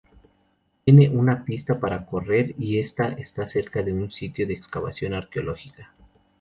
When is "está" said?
2.79-3.13